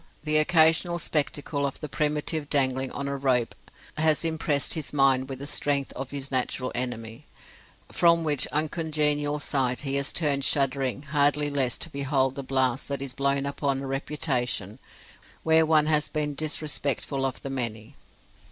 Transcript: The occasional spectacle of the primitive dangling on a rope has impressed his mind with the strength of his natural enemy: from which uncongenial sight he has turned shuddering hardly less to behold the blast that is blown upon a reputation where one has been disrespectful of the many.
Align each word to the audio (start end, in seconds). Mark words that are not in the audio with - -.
The 0.23 0.37
occasional 0.39 0.97
spectacle 0.97 1.63
of 1.63 1.79
the 1.79 1.87
primitive 1.87 2.49
dangling 2.49 2.91
on 2.91 3.07
a 3.07 3.15
rope 3.15 3.53
has 3.97 4.25
impressed 4.25 4.73
his 4.73 4.91
mind 4.91 5.29
with 5.29 5.37
the 5.37 5.45
strength 5.45 5.93
of 5.93 6.09
his 6.09 6.31
natural 6.31 6.71
enemy: 6.73 7.27
from 7.91 8.23
which 8.23 8.47
uncongenial 8.47 9.37
sight 9.37 9.81
he 9.81 9.93
has 9.97 10.11
turned 10.11 10.43
shuddering 10.43 11.03
hardly 11.03 11.51
less 11.51 11.77
to 11.77 11.89
behold 11.91 12.33
the 12.33 12.41
blast 12.41 12.87
that 12.87 12.99
is 13.03 13.13
blown 13.13 13.45
upon 13.45 13.79
a 13.79 13.85
reputation 13.85 14.79
where 15.43 15.67
one 15.67 15.85
has 15.85 16.09
been 16.09 16.33
disrespectful 16.33 17.23
of 17.23 17.43
the 17.43 17.51
many. 17.51 17.95